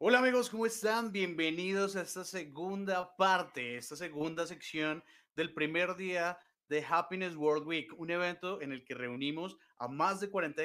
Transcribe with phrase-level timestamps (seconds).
[0.00, 1.10] Hola amigos, ¿cómo están?
[1.10, 5.02] Bienvenidos a esta segunda parte, esta segunda sección
[5.34, 6.38] del primer día
[6.68, 10.62] de Happiness World Week, un evento en el que reunimos a más de 40,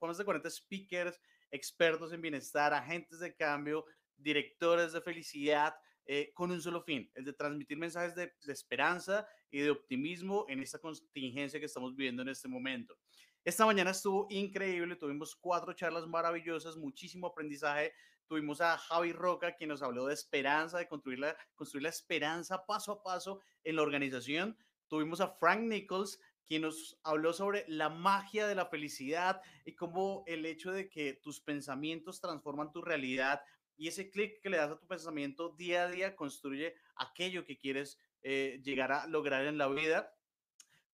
[0.00, 1.20] más de 40 speakers,
[1.50, 3.86] expertos en bienestar, agentes de cambio,
[4.16, 5.74] directores de felicidad,
[6.04, 10.46] eh, con un solo fin, el de transmitir mensajes de, de esperanza y de optimismo
[10.48, 12.96] en esta contingencia que estamos viviendo en este momento.
[13.44, 17.92] Esta mañana estuvo increíble, tuvimos cuatro charlas maravillosas, muchísimo aprendizaje
[18.26, 22.66] Tuvimos a Javi Roca, quien nos habló de esperanza, de construir la, construir la esperanza
[22.66, 24.56] paso a paso en la organización.
[24.88, 30.24] Tuvimos a Frank Nichols, quien nos habló sobre la magia de la felicidad y cómo
[30.26, 33.42] el hecho de que tus pensamientos transforman tu realidad
[33.76, 37.58] y ese clic que le das a tu pensamiento día a día construye aquello que
[37.58, 40.14] quieres eh, llegar a lograr en la vida.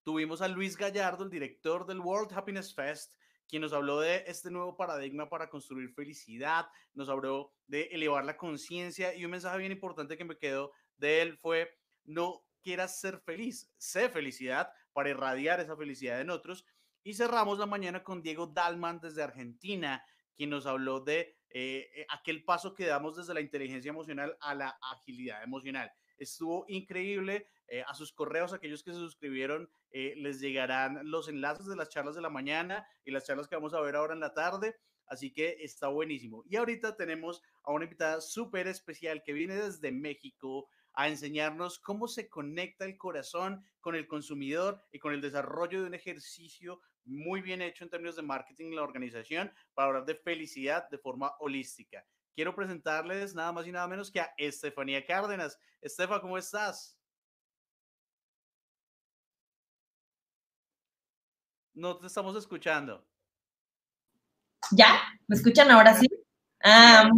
[0.02, 3.14] Tuvimos a Luis Gallardo, el director del World Happiness Fest,
[3.52, 8.38] quien nos habló de este nuevo paradigma para construir felicidad, nos habló de elevar la
[8.38, 11.69] conciencia y un mensaje bien importante que me quedó de él fue,
[12.05, 16.64] no quieras ser feliz, sé felicidad para irradiar esa felicidad en otros.
[17.03, 20.03] Y cerramos la mañana con Diego Dalman desde Argentina,
[20.34, 24.55] quien nos habló de eh, eh, aquel paso que damos desde la inteligencia emocional a
[24.55, 25.92] la agilidad emocional.
[26.23, 27.48] Estuvo increíble.
[27.67, 31.89] Eh, a sus correos, aquellos que se suscribieron, eh, les llegarán los enlaces de las
[31.89, 34.77] charlas de la mañana y las charlas que vamos a ver ahora en la tarde.
[35.06, 36.45] Así que está buenísimo.
[36.47, 42.06] Y ahorita tenemos a una invitada súper especial que viene desde México a enseñarnos cómo
[42.06, 47.41] se conecta el corazón con el consumidor y con el desarrollo de un ejercicio muy
[47.41, 51.33] bien hecho en términos de marketing en la organización para hablar de felicidad de forma
[51.41, 55.58] holística quiero presentarles nada más y nada menos que a Estefanía Cárdenas.
[55.80, 56.98] Estefa, ¿cómo estás?
[61.75, 63.05] No te estamos escuchando.
[64.72, 65.00] ¿Ya?
[65.27, 66.06] ¿Me escuchan ahora sí?
[66.62, 67.10] Ah,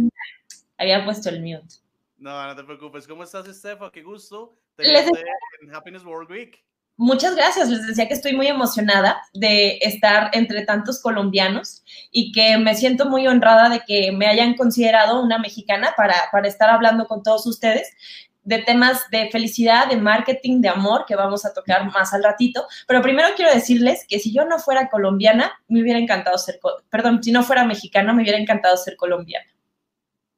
[0.77, 1.75] había puesto el mute.
[2.17, 3.07] No, no te preocupes.
[3.07, 3.91] ¿Cómo estás, Estefa?
[3.91, 5.23] Qué gusto tenerte
[5.61, 6.65] en Happiness World Week.
[6.97, 7.69] Muchas gracias.
[7.69, 13.09] Les decía que estoy muy emocionada de estar entre tantos colombianos y que me siento
[13.09, 17.45] muy honrada de que me hayan considerado una mexicana para, para estar hablando con todos
[17.47, 17.91] ustedes
[18.45, 22.65] de temas de felicidad, de marketing, de amor, que vamos a tocar más al ratito.
[22.87, 26.59] Pero primero quiero decirles que si yo no fuera colombiana, me hubiera encantado ser,
[26.89, 29.47] perdón, si no fuera mexicana, me hubiera encantado ser colombiana.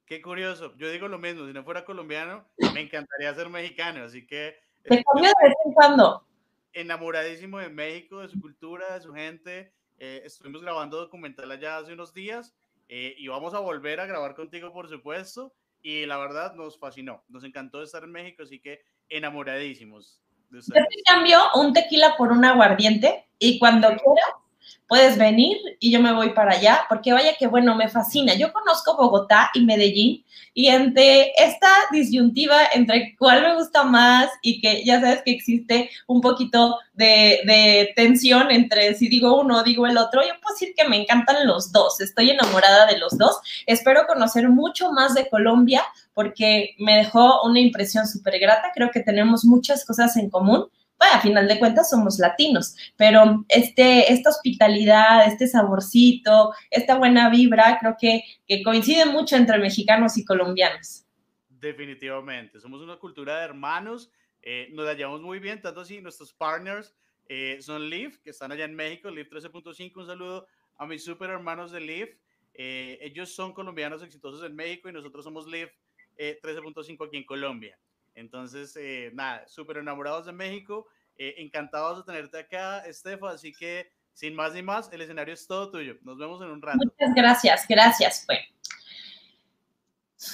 [0.06, 0.74] Qué curioso.
[0.78, 4.56] Yo digo lo mismo, si no fuera colombiano, me encantaría ser mexicano, así que...
[4.84, 6.26] Te cambio de vez en cuando
[6.74, 9.74] enamoradísimo de México, de su cultura, de su gente.
[9.98, 12.56] Eh, estuvimos grabando documental allá hace unos días
[12.88, 15.54] eh, y vamos a volver a grabar contigo, por supuesto.
[15.82, 20.22] Y la verdad nos fascinó, nos encantó estar en México, así que enamoradísimos.
[20.50, 24.47] De Yo te cambio un tequila por un aguardiente y cuando quieras
[24.88, 28.34] puedes venir y yo me voy para allá, porque vaya que bueno, me fascina.
[28.36, 30.24] Yo conozco Bogotá y Medellín
[30.54, 35.92] y entre esta disyuntiva entre cuál me gusta más y que ya sabes que existe
[36.08, 40.74] un poquito de, tensión entre si digo uno o digo el otro, yo puedo decir
[40.76, 43.38] que me encantan los dos, estoy enamorada de los dos.
[43.68, 45.84] Espero conocer mucho más de Colombia
[46.14, 51.14] porque me dejó una impresión súper grata, creo que tenemos muchas cosas en común bueno,
[51.16, 57.78] a final de cuentas somos latinos, pero este, esta hospitalidad, este saborcito, esta buena vibra,
[57.80, 61.06] creo que, que coincide mucho entre mexicanos y colombianos.
[61.50, 66.34] Definitivamente, somos una cultura de hermanos, eh, nos la llevamos muy bien, tanto así nuestros
[66.34, 66.96] partners
[67.28, 70.48] eh, son Leaf, que están allá en México, Leaf 13.5, un saludo
[70.78, 72.10] a mis super hermanos de Leaf,
[72.54, 75.72] eh, ellos son colombianos exitosos en México y nosotros somos Leaf
[76.18, 77.78] 13.5 aquí en Colombia.
[78.18, 83.92] Entonces, eh, nada, súper enamorados de México, eh, encantados de tenerte acá, Estefa, así que
[84.14, 85.98] sin más ni más, el escenario es todo tuyo.
[86.02, 86.80] Nos vemos en un rato.
[86.80, 88.26] Muchas gracias, gracias.
[88.26, 88.42] Bueno,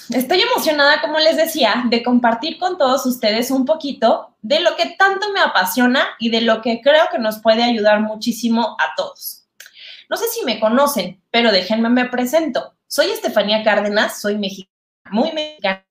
[0.08, 4.96] estoy emocionada, como les decía, de compartir con todos ustedes un poquito de lo que
[4.98, 9.46] tanto me apasiona y de lo que creo que nos puede ayudar muchísimo a todos.
[10.08, 12.74] No sé si me conocen, pero déjenme me presento.
[12.86, 14.72] Soy Estefanía Cárdenas, soy mexicana,
[15.10, 15.84] muy mexicana,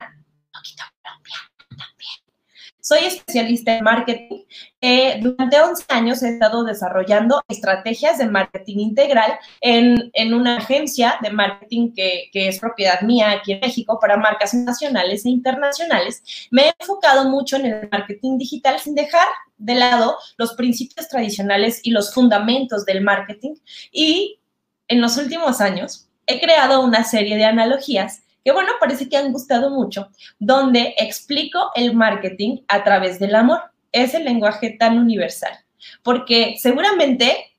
[2.83, 4.43] soy especialista en marketing.
[4.81, 11.17] Eh, durante 11 años he estado desarrollando estrategias de marketing integral en, en una agencia
[11.21, 16.49] de marketing que, que, es propiedad mía aquí en México para marcas nacionales e internacionales.
[16.51, 19.27] Me he enfocado mucho en el marketing digital sin dejar
[19.57, 23.55] de lado los principios tradicionales y los fundamentos del marketing.
[23.93, 24.41] Y
[24.89, 29.31] en los últimos años he creado una serie de analogías que bueno, parece que han
[29.31, 30.09] gustado mucho,
[30.39, 33.61] donde explico el marketing a través del amor.
[33.91, 35.53] Es el lenguaje tan universal,
[36.01, 37.55] porque seguramente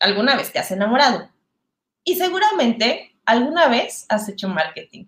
[0.00, 1.30] alguna vez te has enamorado
[2.04, 5.06] y seguramente alguna vez has hecho marketing.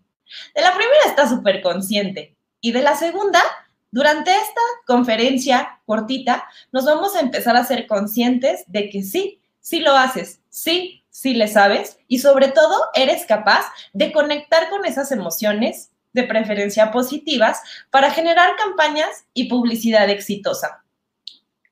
[0.55, 3.41] De la primera está súper consciente y de la segunda,
[3.91, 9.81] durante esta conferencia cortita, nos vamos a empezar a ser conscientes de que sí, sí
[9.81, 15.13] lo haces, sí, sí le sabes y sobre todo eres capaz de conectar con esas
[15.13, 17.61] emociones de preferencia positivas
[17.91, 20.83] para generar campañas y publicidad exitosa.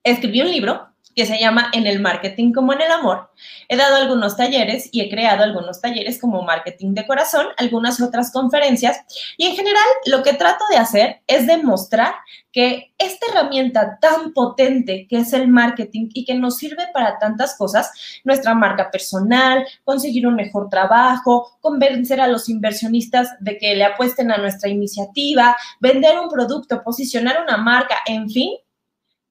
[0.04, 3.30] Escribí un libro que se llama En el marketing como en el amor.
[3.68, 8.32] He dado algunos talleres y he creado algunos talleres como marketing de corazón, algunas otras
[8.32, 9.00] conferencias
[9.36, 12.14] y en general lo que trato de hacer es demostrar
[12.52, 17.56] que esta herramienta tan potente que es el marketing y que nos sirve para tantas
[17.56, 17.92] cosas,
[18.24, 24.32] nuestra marca personal, conseguir un mejor trabajo, convencer a los inversionistas de que le apuesten
[24.32, 28.50] a nuestra iniciativa, vender un producto, posicionar una marca, en fin,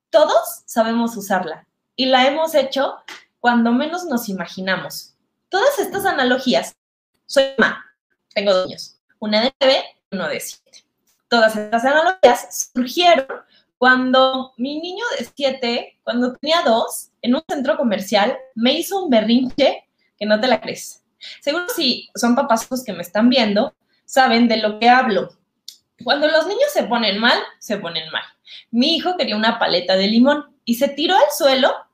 [0.10, 1.69] todos sabemos usarla
[2.00, 2.96] y la hemos hecho
[3.42, 5.16] cuando menos nos imaginamos.
[5.50, 6.74] Todas estas analogías,
[7.26, 7.84] soy mamá,
[8.34, 10.86] tengo dos niños, una de nueve uno de siete.
[11.28, 13.28] Todas estas analogías surgieron
[13.78, 19.10] cuando mi niño de siete, cuando tenía dos, en un centro comercial, me hizo un
[19.10, 19.84] berrinche
[20.18, 21.04] que no te la crees.
[21.42, 23.76] Seguro si son papás que me están viendo,
[24.06, 25.38] saben de lo que hablo.
[26.06, 28.24] Cuando los niños se ponen mal, se ponen mal.
[28.72, 31.89] Mi hijo quería una paleta de limón y se tiró al suelo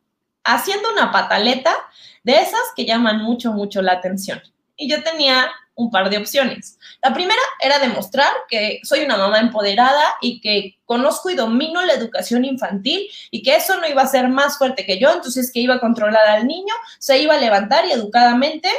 [0.45, 1.75] haciendo una pataleta
[2.24, 4.42] de esas que llaman mucho, mucho la atención.
[4.77, 6.80] Y yo tenía un par de opciones.
[7.03, 11.94] La primera era demostrar que soy una mamá empoderada y que conozco y domino la
[11.94, 15.59] educación infantil y que eso no iba a ser más fuerte que yo, entonces que
[15.59, 18.69] iba a controlar al niño, se iba a levantar y educadamente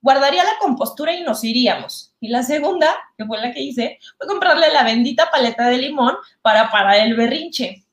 [0.00, 2.12] guardaría la compostura y nos iríamos.
[2.20, 6.14] Y la segunda, que fue la que hice, fue comprarle la bendita paleta de limón
[6.42, 7.84] para parar el berrinche.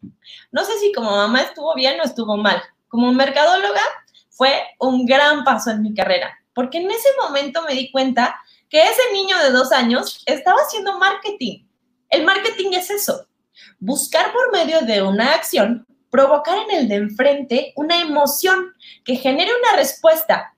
[0.51, 2.61] No sé si como mamá estuvo bien o estuvo mal,
[2.91, 3.81] como mercadóloga
[4.29, 8.39] fue un gran paso en mi carrera, porque en ese momento me di cuenta
[8.69, 11.65] que ese niño de dos años estaba haciendo marketing.
[12.09, 13.27] El marketing es eso,
[13.79, 18.73] buscar por medio de una acción, provocar en el de enfrente una emoción
[19.05, 20.53] que genere una respuesta,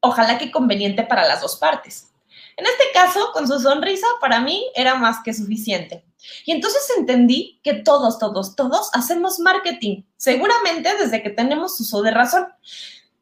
[0.00, 2.12] ojalá que conveniente para las dos partes.
[2.58, 6.04] En este caso, con su sonrisa, para mí era más que suficiente.
[6.44, 12.10] Y entonces entendí que todos, todos, todos hacemos marketing, seguramente desde que tenemos uso de
[12.10, 12.46] razón.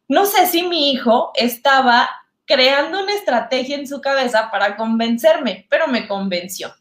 [0.08, 2.08] No sé si mi hijo estaba
[2.44, 6.74] creando una estrategia en su cabeza para convencerme, pero me convenció.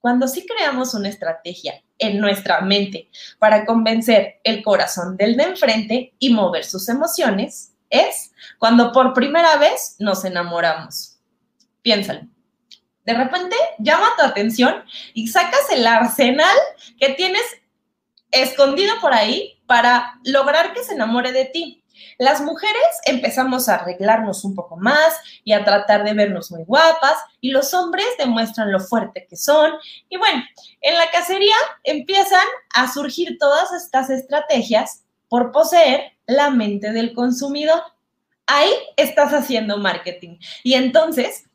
[0.00, 6.14] Cuando sí creamos una estrategia en nuestra mente para convencer el corazón del de enfrente
[6.20, 11.18] y mover sus emociones, es cuando por primera vez nos enamoramos.
[11.82, 12.37] Piénsalo
[13.08, 14.84] de repente llama tu atención
[15.14, 16.54] y sacas el arsenal
[17.00, 17.42] que tienes
[18.30, 21.82] escondido por ahí para lograr que se enamore de ti.
[22.18, 22.76] Las mujeres
[23.06, 27.72] empezamos a arreglarnos un poco más y a tratar de vernos muy guapas y los
[27.72, 29.72] hombres demuestran lo fuerte que son.
[30.10, 30.44] Y bueno,
[30.82, 37.80] en la cacería empiezan a surgir todas estas estrategias por poseer la mente del consumidor.
[38.46, 40.36] Ahí estás haciendo marketing.
[40.62, 41.47] Y entonces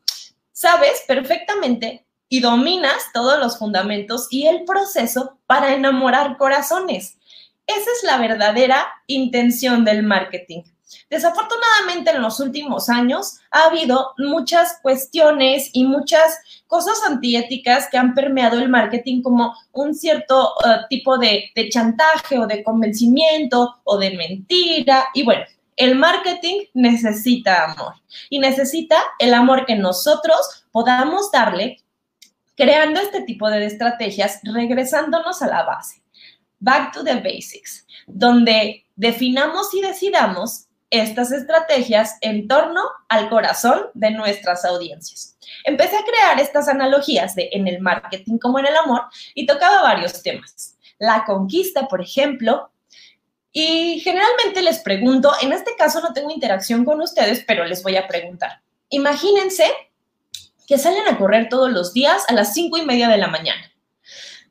[0.64, 7.18] sabes perfectamente y dominas todos los fundamentos y el proceso para enamorar corazones.
[7.66, 10.62] Esa es la verdadera intención del marketing.
[11.10, 18.14] Desafortunadamente en los últimos años ha habido muchas cuestiones y muchas cosas antiéticas que han
[18.14, 23.98] permeado el marketing como un cierto eh, tipo de, de chantaje o de convencimiento o
[23.98, 25.08] de mentira.
[25.12, 25.44] Y bueno,
[25.76, 27.94] el marketing necesita amor
[28.30, 31.78] y necesita el amor que nosotros podamos darle
[32.56, 36.02] creando este tipo de estrategias, regresándonos a la base.
[36.60, 44.12] Back to the basics, donde definamos y decidamos estas estrategias en torno al corazón de
[44.12, 45.36] nuestras audiencias.
[45.64, 49.02] Empecé a crear estas analogías de en el marketing como en el amor
[49.34, 50.78] y tocaba varios temas.
[50.98, 52.70] La conquista, por ejemplo,
[53.56, 57.96] y generalmente les pregunto, en este caso no tengo interacción con ustedes, pero les voy
[57.96, 58.60] a preguntar.
[58.90, 59.64] Imagínense
[60.66, 63.70] que salen a correr todos los días a las cinco y media de la mañana.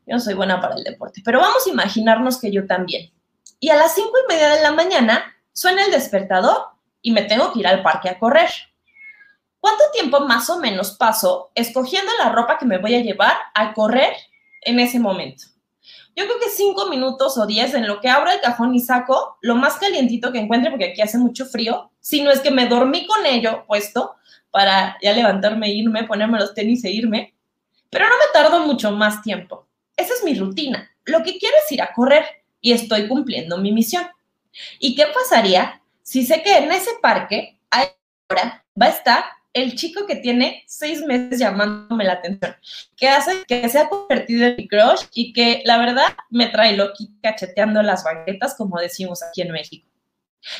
[0.06, 3.12] Yo soy buena para el deporte, pero vamos a imaginarnos que yo también.
[3.60, 6.68] Y a las cinco y media de la mañana suena el despertador
[7.02, 8.48] y me tengo que ir al parque a correr.
[9.60, 13.74] ¿Cuánto tiempo más o menos paso escogiendo la ropa que me voy a llevar a
[13.74, 14.14] correr
[14.62, 15.44] en ese momento?
[16.16, 19.38] Yo creo que cinco minutos o diez en lo que abro el cajón y saco
[19.40, 22.66] lo más calientito que encuentre, porque aquí hace mucho frío, si no es que me
[22.66, 24.14] dormí con ello puesto
[24.50, 27.34] para ya levantarme, e irme, ponerme los tenis e irme,
[27.90, 29.66] pero no me tardo mucho más tiempo.
[29.96, 30.90] Esa es mi rutina.
[31.04, 32.24] Lo que quiero es ir a correr
[32.60, 34.06] y estoy cumpliendo mi misión.
[34.78, 40.04] ¿Y qué pasaría si sé que en ese parque ahora va a estar el chico
[40.06, 42.56] que tiene seis meses llamándome la atención,
[42.96, 46.76] que hace que se ha convertido en mi crush y que la verdad me trae
[46.76, 49.88] loqui cacheteando las banquetas, como decimos aquí en México.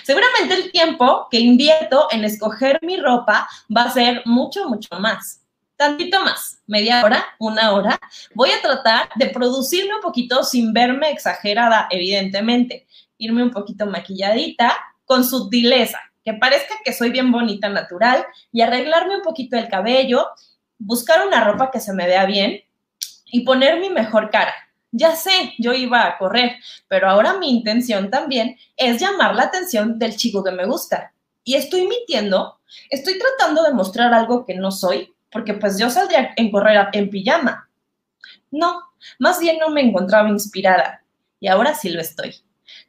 [0.04, 5.42] Seguramente el tiempo que invierto en escoger mi ropa va a ser mucho, mucho más.
[5.76, 7.98] Tantito más, media hora, una hora.
[8.32, 12.86] Voy a tratar de producirme un poquito sin verme exagerada, evidentemente.
[13.18, 14.74] Irme un poquito maquilladita,
[15.04, 20.26] con sutileza, que parezca que soy bien bonita natural y arreglarme un poquito el cabello,
[20.78, 22.62] buscar una ropa que se me vea bien
[23.26, 24.54] y poner mi mejor cara.
[24.90, 26.56] Ya sé, yo iba a correr,
[26.88, 31.12] pero ahora mi intención también es llamar la atención del chico que me gusta.
[31.42, 36.32] Y estoy mintiendo, estoy tratando de mostrar algo que no soy, porque pues yo saldría
[36.36, 37.68] en correr en pijama.
[38.50, 38.82] No,
[39.18, 41.02] más bien no me encontraba inspirada
[41.40, 42.36] y ahora sí lo estoy.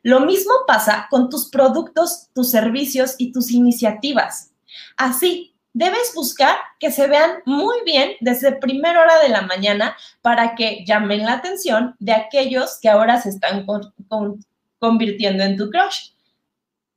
[0.03, 4.51] Lo mismo pasa con tus productos, tus servicios y tus iniciativas.
[4.97, 10.55] Así, debes buscar que se vean muy bien desde primera hora de la mañana para
[10.55, 13.65] que llamen la atención de aquellos que ahora se están
[14.79, 16.11] convirtiendo en tu crush.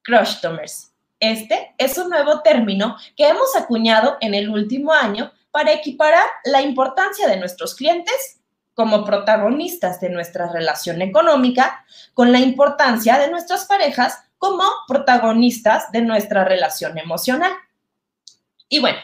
[0.02, 0.92] Crush Tomers.
[1.21, 6.62] Este es un nuevo término que hemos acuñado en el último año para equiparar la
[6.62, 8.38] importancia de nuestros clientes
[8.78, 16.02] como protagonistas de nuestra relación económica con la importancia de nuestras parejas como protagonistas de
[16.02, 17.50] nuestra relación emocional.
[18.68, 18.99] Y bueno,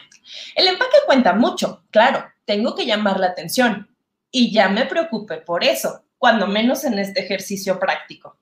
[0.55, 3.93] el empaque cuenta mucho, claro, tengo que llamar la atención
[4.31, 8.39] y ya me preocupé por eso, cuando menos en este ejercicio práctico.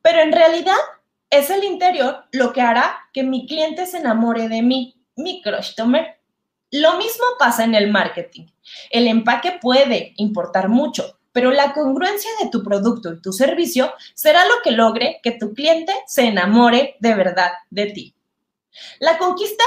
[0.00, 0.78] Pero en realidad
[1.28, 5.74] es el interior lo que hará que mi cliente se enamore de mí, mi crush
[5.74, 6.17] tomer.
[6.70, 8.46] Lo mismo pasa en el marketing.
[8.90, 14.44] El empaque puede importar mucho, pero la congruencia de tu producto y tu servicio será
[14.44, 18.14] lo que logre que tu cliente se enamore de verdad de ti.
[19.00, 19.64] La conquista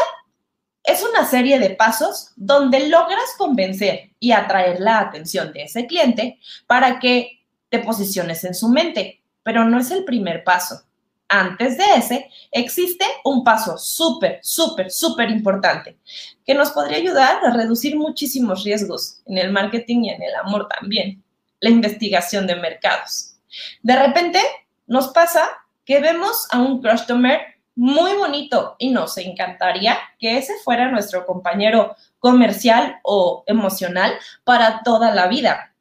[0.84, 6.40] es una serie de pasos donde logras convencer y atraer la atención de ese cliente
[6.68, 10.84] para que te posiciones en su mente, pero no es el primer paso
[11.32, 15.98] antes de ese, existe un paso súper, súper, súper importante
[16.46, 20.68] que nos podría ayudar a reducir muchísimos riesgos en el marketing y en el amor
[20.68, 21.24] también,
[21.62, 23.38] la investigación de mercados.
[23.82, 24.42] De repente
[24.88, 25.48] nos pasa
[25.86, 27.40] que vemos a un customer
[27.76, 35.16] muy bonito y nos encantaría que ese fuera nuestro compañero comercial o emocional para toda
[35.16, 35.74] la vida.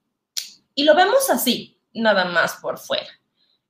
[0.76, 3.19] Y lo vemos así, nada más por fuera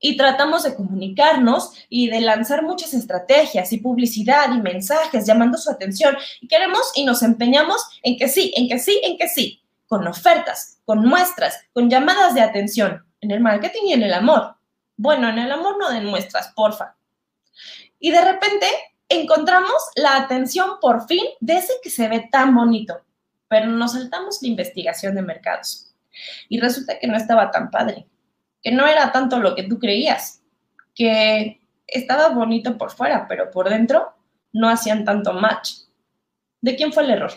[0.01, 5.71] y tratamos de comunicarnos y de lanzar muchas estrategias y publicidad y mensajes llamando su
[5.71, 9.63] atención y queremos y nos empeñamos en que sí, en que sí, en que sí,
[9.87, 14.57] con ofertas, con muestras, con llamadas de atención, en el marketing y en el amor.
[14.97, 16.97] Bueno, en el amor no den muestras, porfa.
[17.99, 18.67] Y de repente
[19.09, 23.03] encontramos la atención por fin de ese que se ve tan bonito,
[23.49, 25.93] pero nos saltamos la investigación de mercados.
[26.49, 28.07] Y resulta que no estaba tan padre
[28.63, 30.43] que no era tanto lo que tú creías,
[30.95, 34.15] que estaba bonito por fuera, pero por dentro
[34.53, 35.73] no hacían tanto match.
[36.61, 37.33] ¿De quién fue el error?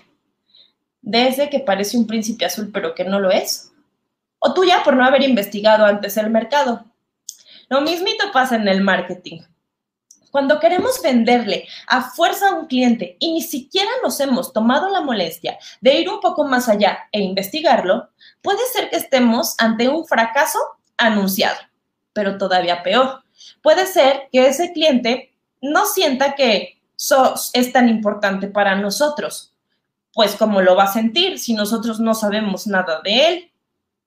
[1.01, 3.71] ¿De ese que parece un príncipe azul pero que no lo es?
[4.39, 6.85] ¿O tuya por no haber investigado antes el mercado?
[7.69, 9.41] Lo mismito pasa en el marketing.
[10.31, 15.01] Cuando queremos venderle a fuerza a un cliente y ni siquiera nos hemos tomado la
[15.01, 18.09] molestia de ir un poco más allá e investigarlo,
[18.41, 20.59] puede ser que estemos ante un fracaso
[20.97, 21.57] anunciado,
[22.13, 23.23] pero todavía peor.
[23.61, 29.53] Puede ser que ese cliente no sienta que SOS es tan importante para nosotros,
[30.13, 33.51] pues como lo va a sentir si nosotros no sabemos nada de él.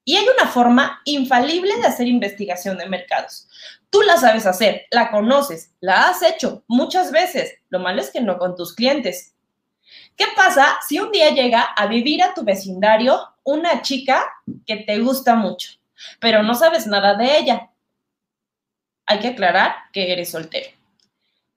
[0.05, 3.49] Y hay una forma infalible de hacer investigación de mercados.
[3.91, 7.55] Tú la sabes hacer, la conoces, la has hecho muchas veces.
[7.71, 9.35] Lo malo es que no con tus clientes.
[10.17, 14.25] ¿Qué pasa si un día llega a vivir a tu vecindario una chica
[14.67, 15.71] que te gusta mucho?
[16.21, 17.71] Pero no sabes nada de ella.
[19.07, 20.71] Hay que aclarar que eres soltero.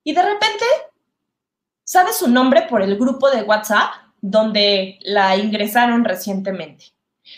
[0.03, 0.65] Y de repente,
[1.83, 6.85] sabes su nombre por el grupo de WhatsApp donde la ingresaron recientemente.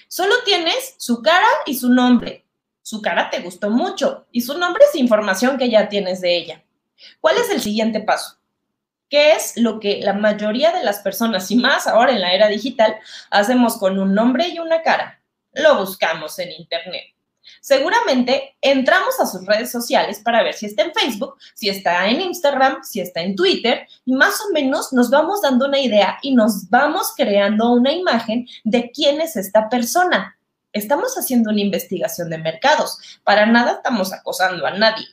[0.08, 2.46] Solo tienes su cara y su nombre.
[2.82, 6.64] Su cara te gustó mucho y su nombre es información que ya tienes de ella.
[7.20, 8.38] ¿Cuál es el siguiente paso?
[9.10, 12.48] ¿Qué es lo que la mayoría de las personas, y más ahora en la era
[12.48, 12.98] digital,
[13.30, 15.21] hacemos con un nombre y una cara?
[15.54, 17.04] Lo buscamos en Internet.
[17.60, 22.22] Seguramente entramos a sus redes sociales para ver si está en Facebook, si está en
[22.22, 26.36] Instagram, si está en Twitter, y más o menos nos vamos dando una idea y
[26.36, 30.38] nos vamos creando una imagen de quién es esta persona.
[30.74, 33.20] Estamos haciendo una investigación de mercados.
[33.24, 35.06] Para nada estamos acosando a nadie.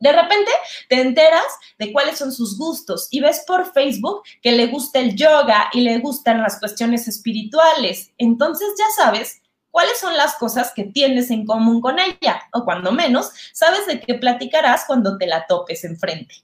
[0.00, 0.50] De repente
[0.88, 1.44] te enteras
[1.78, 5.80] de cuáles son sus gustos y ves por Facebook que le gusta el yoga y
[5.80, 8.12] le gustan las cuestiones espirituales.
[8.18, 12.92] Entonces ya sabes cuáles son las cosas que tienes en común con ella o cuando
[12.92, 16.34] menos sabes de qué platicarás cuando te la topes enfrente.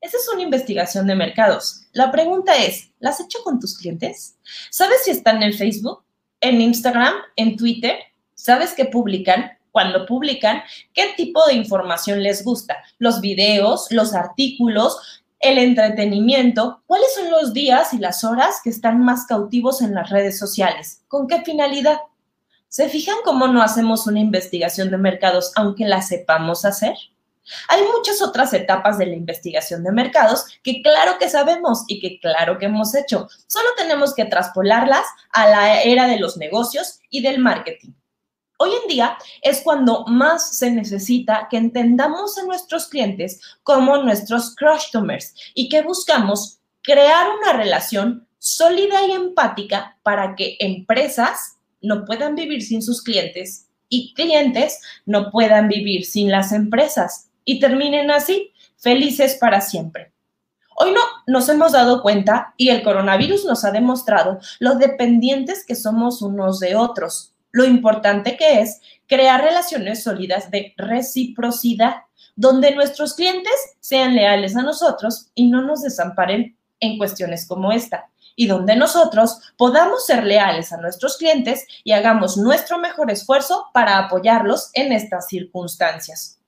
[0.00, 1.86] Esa es una investigación de mercados.
[1.92, 4.36] La pregunta es, ¿la has hecho con tus clientes?
[4.70, 6.04] ¿Sabes si están en Facebook,
[6.40, 7.96] en Instagram, en Twitter?
[8.34, 9.56] ¿Sabes qué publican?
[9.74, 10.62] Cuando publican,
[10.92, 17.52] qué tipo de información les gusta, los videos, los artículos, el entretenimiento, cuáles son los
[17.52, 21.98] días y las horas que están más cautivos en las redes sociales, con qué finalidad.
[22.68, 26.94] ¿Se fijan cómo no hacemos una investigación de mercados aunque la sepamos hacer?
[27.68, 32.20] Hay muchas otras etapas de la investigación de mercados que claro que sabemos y que
[32.20, 33.28] claro que hemos hecho.
[33.48, 37.90] Solo tenemos que traspolarlas a la era de los negocios y del marketing.
[38.56, 44.54] Hoy en día es cuando más se necesita que entendamos a nuestros clientes como nuestros
[44.54, 52.36] customers y que buscamos crear una relación sólida y empática para que empresas no puedan
[52.36, 58.52] vivir sin sus clientes y clientes no puedan vivir sin las empresas y terminen así
[58.76, 60.12] felices para siempre.
[60.76, 65.74] Hoy no nos hemos dado cuenta y el coronavirus nos ha demostrado lo dependientes que
[65.74, 71.98] somos unos de otros lo importante que es crear relaciones sólidas de reciprocidad,
[72.34, 78.10] donde nuestros clientes sean leales a nosotros y no nos desamparen en cuestiones como esta,
[78.34, 83.98] y donde nosotros podamos ser leales a nuestros clientes y hagamos nuestro mejor esfuerzo para
[83.98, 86.40] apoyarlos en estas circunstancias.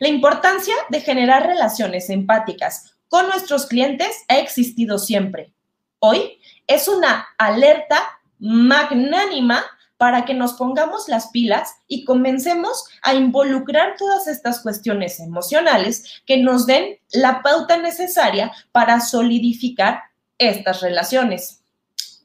[0.00, 5.54] La importancia de generar relaciones empáticas con nuestros clientes ha existido siempre.
[5.98, 9.64] Hoy es una alerta magnánima
[9.98, 16.36] para que nos pongamos las pilas y comencemos a involucrar todas estas cuestiones emocionales que
[16.36, 20.02] nos den la pauta necesaria para solidificar
[20.38, 21.62] estas relaciones.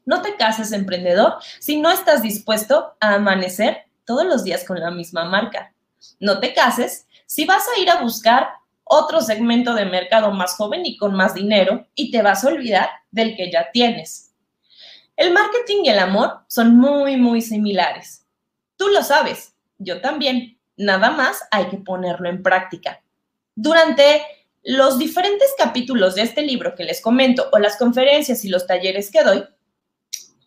[0.05, 4.91] No te cases, emprendedor, si no estás dispuesto a amanecer todos los días con la
[4.91, 5.73] misma marca.
[6.19, 8.49] No te cases si vas a ir a buscar
[8.84, 12.89] otro segmento de mercado más joven y con más dinero y te vas a olvidar
[13.12, 14.31] del que ya tienes.
[15.21, 18.25] El marketing y el amor son muy, muy similares.
[18.75, 20.57] Tú lo sabes, yo también.
[20.77, 23.03] Nada más hay que ponerlo en práctica.
[23.53, 24.23] Durante
[24.63, 29.12] los diferentes capítulos de este libro que les comento o las conferencias y los talleres
[29.12, 29.43] que doy,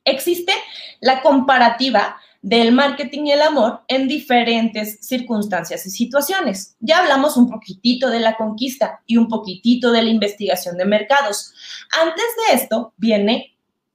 [0.04, 0.52] existe
[1.00, 6.74] la comparativa del marketing y el amor en diferentes circunstancias y situaciones.
[6.80, 11.52] Ya hablamos un poquitito de la conquista y un poquitito de la investigación de mercados.
[11.92, 13.53] Antes de esto viene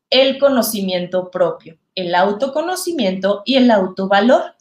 [0.10, 4.56] el conocimiento propio, el autoconocimiento y el autovalor,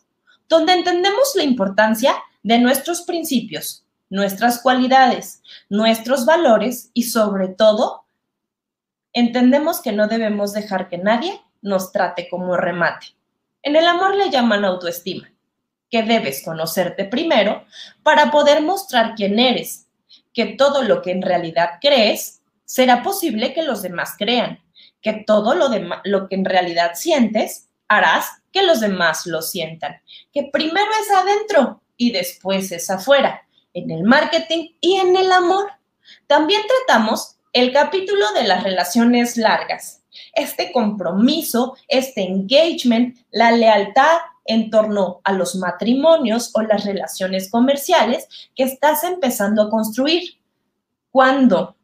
[0.48, 8.04] donde entendemos la importancia de nuestros principios, nuestras cualidades, nuestros valores y sobre todo,
[9.12, 13.08] entendemos que no debemos dejar que nadie nos trate como remate.
[13.62, 15.30] En el amor le llaman autoestima,
[15.90, 17.64] que debes conocerte primero
[18.02, 19.86] para poder mostrar quién eres,
[20.32, 24.60] que todo lo que en realidad crees será posible que los demás crean
[25.02, 25.68] que todo lo,
[26.04, 30.00] lo que en realidad sientes harás que los demás lo sientan.
[30.32, 33.42] Que primero es adentro y después es afuera,
[33.74, 35.70] en el marketing y en el amor.
[36.26, 40.02] También tratamos el capítulo de las relaciones largas.
[40.34, 48.26] Este compromiso, este engagement, la lealtad en torno a los matrimonios o las relaciones comerciales
[48.54, 50.38] que estás empezando a construir.
[51.10, 51.76] ¿Cuándo?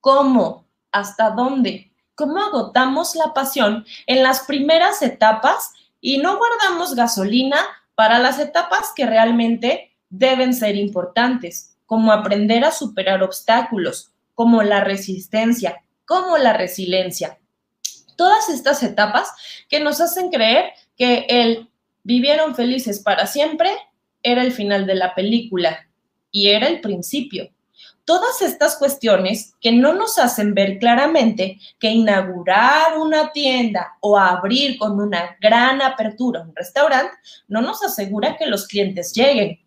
[0.00, 0.64] ¿Cómo?
[0.92, 1.90] ¿Hasta dónde?
[2.14, 7.58] Cómo agotamos la pasión en las primeras etapas y no guardamos gasolina
[7.94, 14.82] para las etapas que realmente deben ser importantes, como aprender a superar obstáculos, como la
[14.82, 17.38] resistencia, como la resiliencia.
[18.16, 19.32] Todas estas etapas
[19.68, 21.70] que nos hacen creer que el
[22.02, 23.70] vivieron felices para siempre
[24.22, 25.88] era el final de la película
[26.30, 27.53] y era el principio
[28.04, 34.78] todas estas cuestiones que no nos hacen ver claramente que inaugurar una tienda o abrir
[34.78, 37.14] con una gran apertura un restaurante
[37.48, 39.60] no nos asegura que los clientes lleguen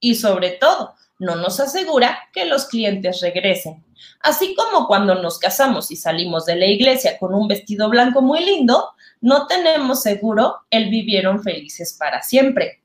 [0.00, 3.84] y sobre todo no nos asegura que los clientes regresen.
[4.20, 8.44] Así como cuando nos casamos y salimos de la iglesia con un vestido blanco muy
[8.44, 12.82] lindo, no tenemos seguro el vivieron felices para siempre.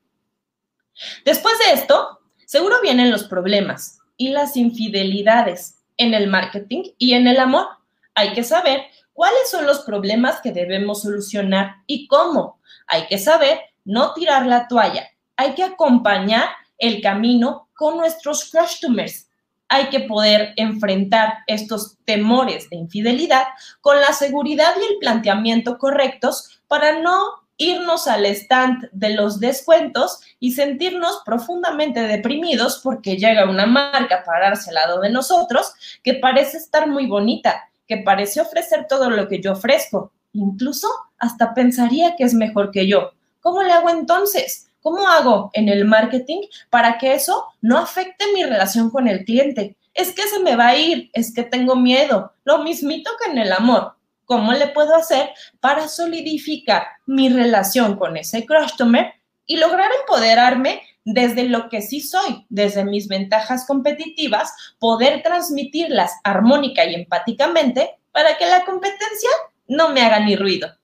[1.25, 7.27] Después de esto, seguro vienen los problemas, y las infidelidades en el marketing y en
[7.27, 7.67] el amor.
[8.15, 8.81] Hay que saber
[9.13, 12.59] cuáles son los problemas que debemos solucionar y cómo.
[12.87, 15.07] Hay que saber no tirar la toalla.
[15.35, 19.29] Hay que acompañar el camino con nuestros customers.
[19.69, 23.45] Hay que poder enfrentar estos temores de infidelidad
[23.81, 30.19] con la seguridad y el planteamiento correctos para no irnos al stand de los descuentos
[30.39, 36.15] y sentirnos profundamente deprimidos porque llega una marca a pararse al lado de nosotros que
[36.15, 40.11] parece estar muy bonita, que parece ofrecer todo lo que yo ofrezco.
[40.33, 43.11] Incluso hasta pensaría que es mejor que yo.
[43.41, 44.67] ¿Cómo le hago entonces?
[44.81, 49.75] ¿Cómo hago en el marketing para que eso no afecte mi relación con el cliente?
[49.93, 52.33] Es que se me va a ir, es que tengo miedo.
[52.43, 53.96] Lo mismito que en el amor.
[54.27, 55.29] ¿Cómo le puedo hacer
[55.61, 59.13] para solidificar mi relación con ese customer
[59.45, 66.83] y lograr empoderarme desde lo que sí soy, desde mis ventajas competitivas, poder transmitirlas armónica
[66.83, 69.29] y empáticamente para que la competencia
[69.69, 70.75] no me haga ni ruido?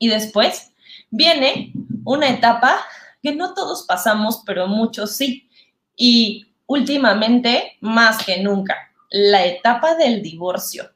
[0.00, 0.72] Y después
[1.10, 1.72] viene
[2.04, 2.84] una etapa
[3.22, 5.48] que no todos pasamos, pero muchos sí.
[5.96, 8.76] Y últimamente, más que nunca,
[9.10, 10.90] la etapa del divorcio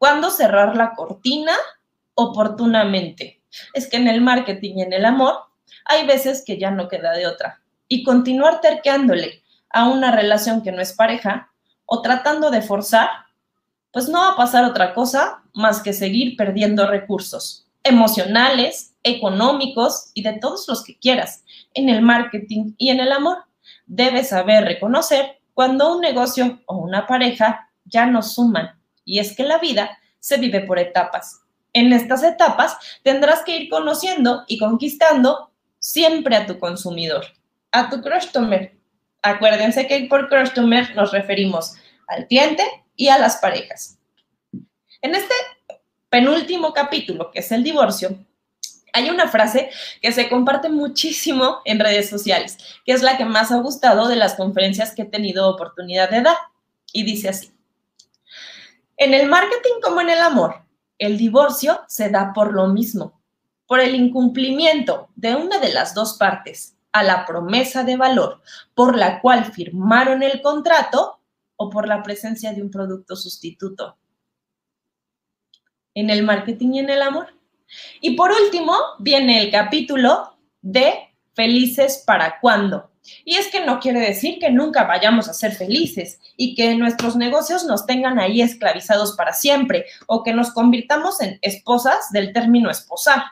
[0.00, 1.52] ¿Cuándo cerrar la cortina?
[2.14, 3.42] Oportunamente.
[3.74, 5.34] Es que en el marketing y en el amor
[5.84, 7.60] hay veces que ya no queda de otra.
[7.86, 11.52] Y continuar terqueándole a una relación que no es pareja
[11.84, 13.10] o tratando de forzar,
[13.92, 20.22] pues no va a pasar otra cosa más que seguir perdiendo recursos emocionales, económicos y
[20.22, 23.44] de todos los que quieras en el marketing y en el amor.
[23.84, 29.44] Debes saber reconocer cuando un negocio o una pareja ya no suman y es que
[29.44, 31.42] la vida se vive por etapas.
[31.72, 37.26] En estas etapas tendrás que ir conociendo y conquistando siempre a tu consumidor,
[37.72, 38.76] a tu customer.
[39.22, 41.74] Acuérdense que por customer nos referimos
[42.08, 42.64] al cliente
[42.96, 43.98] y a las parejas.
[45.02, 45.34] En este
[46.08, 48.18] penúltimo capítulo, que es el divorcio,
[48.92, 49.70] hay una frase
[50.02, 54.16] que se comparte muchísimo en redes sociales, que es la que más ha gustado de
[54.16, 56.36] las conferencias que he tenido oportunidad de dar.
[56.92, 57.52] Y dice así,
[59.00, 60.56] en el marketing como en el amor,
[60.98, 63.22] el divorcio se da por lo mismo,
[63.66, 68.42] por el incumplimiento de una de las dos partes a la promesa de valor
[68.74, 71.18] por la cual firmaron el contrato
[71.56, 73.96] o por la presencia de un producto sustituto.
[75.94, 77.28] En el marketing y en el amor.
[78.02, 82.89] Y por último, viene el capítulo de felices para cuándo.
[83.24, 87.16] Y es que no quiere decir que nunca vayamos a ser felices y que nuestros
[87.16, 92.70] negocios nos tengan ahí esclavizados para siempre o que nos convirtamos en esposas del término
[92.70, 93.22] esposar.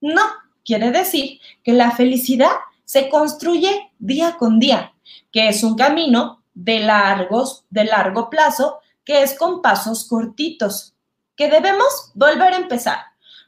[0.00, 0.22] No,
[0.64, 2.52] quiere decir que la felicidad
[2.84, 4.92] se construye día con día,
[5.32, 10.94] que es un camino de, largos, de largo plazo, que es con pasos cortitos,
[11.36, 12.98] que debemos volver a empezar,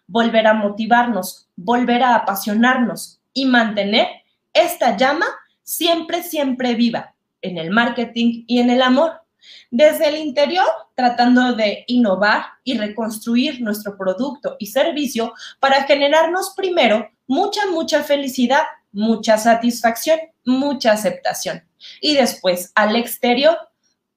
[0.06, 4.08] volver a motivarnos, volver a apasionarnos y mantener
[4.52, 5.26] esta llama
[5.62, 9.22] siempre, siempre viva en el marketing y en el amor.
[9.70, 17.08] Desde el interior, tratando de innovar y reconstruir nuestro producto y servicio para generarnos primero
[17.26, 21.62] mucha, mucha felicidad, mucha satisfacción, mucha aceptación.
[22.00, 23.56] Y después al exterior,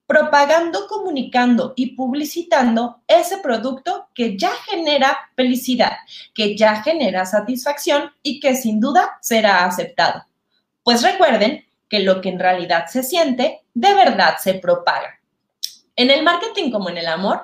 [0.06, 5.92] propagando, comunicando y publicitando ese producto que ya genera felicidad,
[6.34, 10.26] que ya genera satisfacción y que sin duda será aceptado.
[10.84, 15.20] Pues recuerden que lo que en realidad se siente, de verdad se propaga.
[15.96, 17.42] En el marketing como en el amor,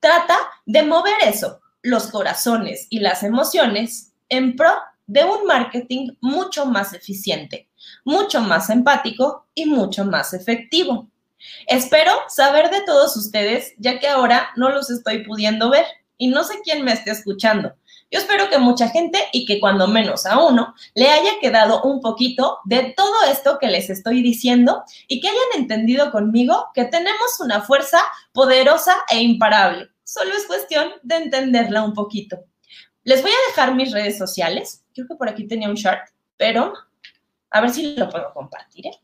[0.00, 4.72] trata de mover eso, los corazones y las emociones en pro
[5.06, 7.68] de un marketing mucho más eficiente,
[8.04, 11.08] mucho más empático y mucho más efectivo.
[11.66, 15.84] Espero saber de todos ustedes, ya que ahora no los estoy pudiendo ver
[16.16, 17.74] y no sé quién me esté escuchando,
[18.10, 22.00] yo espero que mucha gente y que cuando menos a uno le haya quedado un
[22.00, 27.38] poquito de todo esto que les estoy diciendo y que hayan entendido conmigo que tenemos
[27.40, 28.00] una fuerza
[28.32, 29.90] poderosa e imparable.
[30.04, 32.38] Solo es cuestión de entenderla un poquito.
[33.04, 34.84] Les voy a dejar mis redes sociales.
[34.94, 36.72] Creo que por aquí tenía un chart, pero
[37.50, 38.86] a ver si lo puedo compartir.
[38.86, 39.00] ¿eh?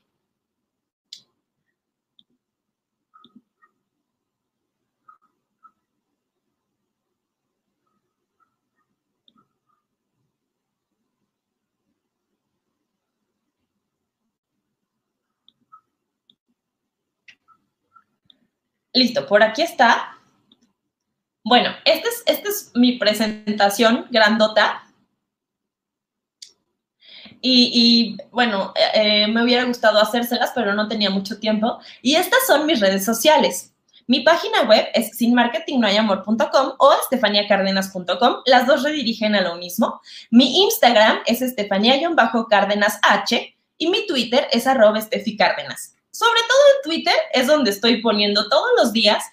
[18.94, 20.16] Listo, por aquí está.
[21.42, 24.80] Bueno, esta es, es mi presentación grandota.
[27.46, 31.78] Y, bueno, eh, me hubiera gustado hacérselas, pero no tenía mucho tiempo.
[32.00, 33.74] Y estas son mis redes sociales.
[34.06, 38.36] Mi página web es sinmarketingnoayamor.com o estefaniacardenas.com.
[38.46, 40.00] Las dos redirigen a lo mismo.
[40.30, 43.00] Mi Instagram es estefania-cárdenas
[43.76, 45.93] y mi Twitter es arroba esteficárdenas.
[46.14, 49.24] Sobre todo en Twitter es donde estoy poniendo todos los días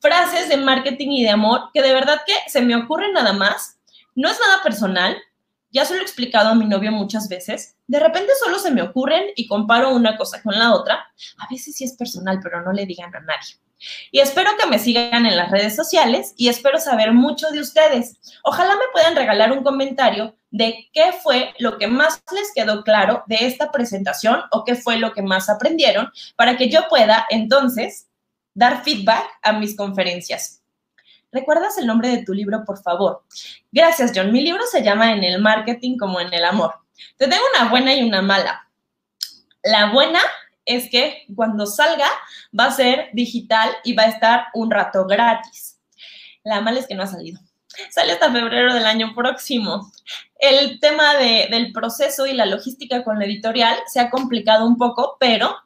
[0.00, 3.78] frases de marketing y de amor que de verdad que se me ocurren nada más.
[4.14, 5.16] No es nada personal,
[5.70, 7.76] ya se lo he explicado a mi novio muchas veces.
[7.86, 11.06] De repente solo se me ocurren y comparo una cosa con la otra.
[11.38, 13.56] A veces sí es personal, pero no le digan a nadie.
[14.10, 18.18] Y espero que me sigan en las redes sociales y espero saber mucho de ustedes.
[18.42, 23.22] Ojalá me puedan regalar un comentario de qué fue lo que más les quedó claro
[23.26, 28.08] de esta presentación o qué fue lo que más aprendieron para que yo pueda entonces
[28.54, 30.62] dar feedback a mis conferencias.
[31.30, 33.24] ¿Recuerdas el nombre de tu libro, por favor?
[33.70, 34.32] Gracias, John.
[34.32, 36.74] Mi libro se llama En el marketing como en el amor.
[37.18, 38.70] Te tengo una buena y una mala.
[39.62, 40.20] La buena
[40.66, 42.08] es que cuando salga
[42.58, 45.78] va a ser digital y va a estar un rato gratis.
[46.44, 47.40] La mala es que no ha salido.
[47.90, 49.90] Sale hasta febrero del año próximo.
[50.38, 55.16] El tema del proceso y la logística con la editorial se ha complicado un poco,
[55.18, 55.56] pero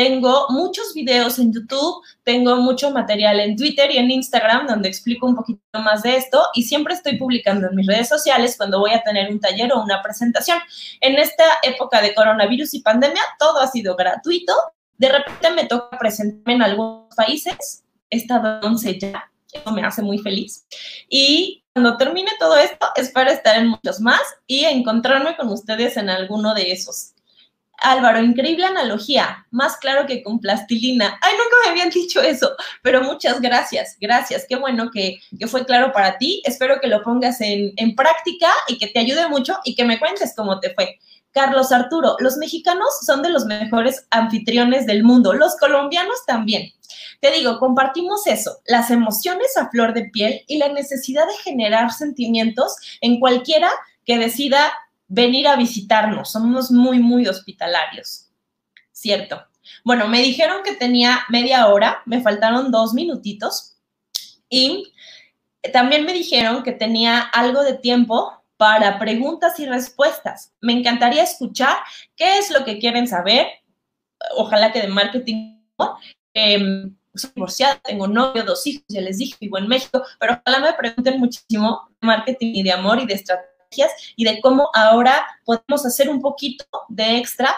[0.00, 5.26] tengo muchos videos en YouTube, tengo mucho material en Twitter y en Instagram donde explico
[5.26, 8.92] un poquito más de esto y siempre estoy publicando en mis redes sociales cuando voy
[8.92, 10.58] a tener un taller o una presentación.
[11.02, 14.54] En esta época de coronavirus y pandemia, todo ha sido gratuito.
[14.96, 17.84] De repente me toca presentarme en algunos países.
[18.08, 20.64] He estado en 11 ya, eso me hace muy feliz.
[21.10, 26.08] Y cuando termine todo esto, espero estar en muchos más y encontrarme con ustedes en
[26.08, 27.12] alguno de esos.
[27.80, 31.18] Álvaro, increíble analogía, más claro que con plastilina.
[31.20, 34.46] Ay, nunca me habían dicho eso, pero muchas gracias, gracias.
[34.48, 36.42] Qué bueno que, fue claro para ti.
[36.44, 39.98] Espero que lo pongas en, en práctica y que te ayude mucho y que me
[39.98, 40.98] cuentes cómo te fue.
[41.32, 46.72] Carlos Arturo, los mexicanos son de los mejores anfitriones del mundo, los colombianos también.
[47.20, 51.92] Te digo, compartimos eso, las emociones a flor de piel y la necesidad de generar
[51.92, 53.70] sentimientos en cualquiera
[54.04, 54.72] que decida
[55.10, 56.30] venir a visitarnos.
[56.30, 58.30] Somos muy, muy hospitalarios.
[58.92, 59.44] Cierto.
[59.84, 63.76] Bueno, me dijeron que tenía media hora, me faltaron dos minutitos
[64.48, 64.92] y
[65.72, 70.54] también me dijeron que tenía algo de tiempo para preguntas y respuestas.
[70.60, 71.76] Me encantaría escuchar
[72.16, 73.46] qué es lo que quieren saber.
[74.36, 75.60] Ojalá que de marketing.
[76.34, 80.64] Eh, soy divorciada, tengo novio, dos hijos, ya les dije, vivo en México, pero ojalá
[80.64, 83.49] me pregunten muchísimo de marketing y de amor y de estrategia
[84.16, 87.54] y de cómo ahora podemos hacer un poquito de extra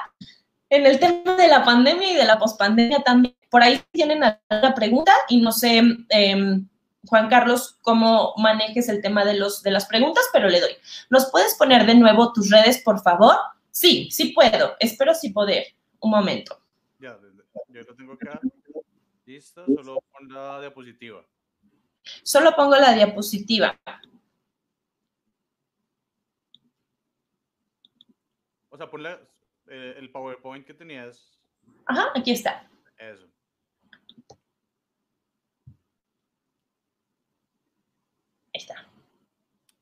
[0.69, 3.35] en el tema de la pandemia y de la pospandemia también.
[3.51, 6.69] Por ahí tienen la pregunta y no sé, em,
[7.07, 10.73] Juan Carlos, cómo manejes el tema de, los, de las preguntas, pero le doy.
[11.11, 13.37] ¿Nos puedes poner de nuevo tus redes, por favor?
[13.71, 14.77] Sí, sí puedo.
[14.79, 15.67] Espero sí poder.
[16.01, 16.59] Un momento.
[16.99, 17.19] Ya,
[17.69, 18.41] yo lo tengo acá.
[19.27, 21.25] Listo, solo pon la diapositiva.
[22.23, 23.79] Solo pongo la diapositiva.
[28.73, 29.19] O sea, ponle
[29.69, 31.39] eh, el PowerPoint que tenías.
[31.85, 32.67] Ajá, aquí está.
[32.97, 33.29] Eso.
[38.55, 38.89] Ahí está.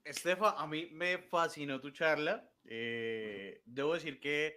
[0.03, 2.51] Estefa, a mí me fascinó tu charla.
[2.65, 4.57] Eh, debo decir que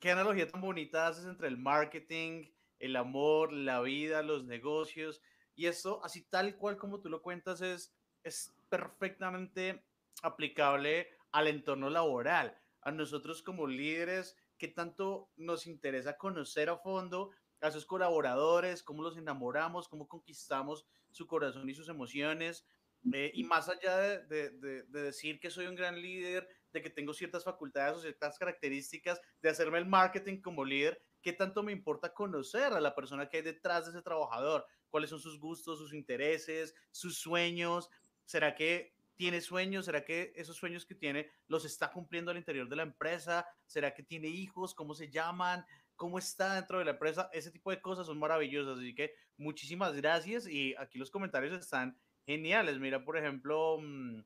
[0.00, 5.22] qué analogía tan bonita haces entre el marketing, el amor, la vida, los negocios.
[5.54, 9.84] Y esto, así tal cual como tú lo cuentas, es, es perfectamente
[10.22, 17.30] aplicable al entorno laboral a nosotros como líderes, qué tanto nos interesa conocer a fondo
[17.60, 22.66] a esos colaboradores, cómo los enamoramos, cómo conquistamos su corazón y sus emociones.
[23.12, 27.14] Eh, y más allá de, de, decir que soy un gran líder, de que tengo
[27.14, 32.12] ciertas facultades o ciertas características, de hacerme el marketing como líder, ¿qué tanto me importa
[32.12, 34.66] conocer a la persona que hay detrás de ese trabajador?
[34.90, 37.88] ¿Cuáles son sus gustos, sus intereses, sus sueños?
[38.24, 39.84] ¿Será que tiene sueños?
[39.84, 43.46] ¿Será que esos sueños que tiene los está cumpliendo al interior de la empresa?
[43.66, 44.74] ¿Será que tiene hijos?
[44.74, 45.62] ¿Cómo se llaman?
[45.94, 47.28] ¿Cómo está dentro de la empresa?
[47.34, 48.78] Ese tipo de cosas son maravillosas.
[48.78, 50.48] Así que muchísimas gracias.
[50.48, 52.78] Y aquí los comentarios están geniales.
[52.78, 54.22] Mira, por ejemplo, mm,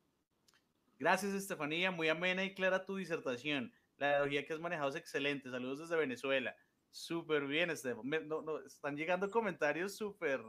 [1.00, 3.72] gracias Estefanía, muy amena y clara tu disertación.
[3.96, 5.50] La ideología que has manejado es excelente.
[5.50, 6.54] Saludos desde Venezuela.
[6.92, 8.28] Súper bien, Estefan.
[8.28, 10.40] No, no, están llegando comentarios súper,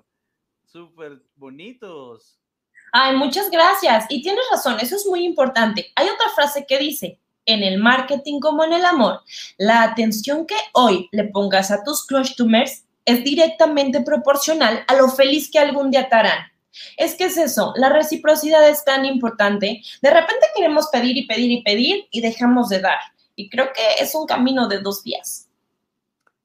[0.65, 2.44] súper bonitos.
[2.97, 4.05] Ay, muchas gracias.
[4.07, 5.91] Y tienes razón, eso es muy importante.
[5.97, 9.19] Hay otra frase que dice, en el marketing como en el amor,
[9.57, 15.51] la atención que hoy le pongas a tus customers es directamente proporcional a lo feliz
[15.51, 16.39] que algún día te harán.
[16.95, 19.81] Es que es eso, la reciprocidad es tan importante.
[20.01, 22.99] De repente queremos pedir y pedir y pedir y dejamos de dar.
[23.35, 25.49] Y creo que es un camino de dos vías.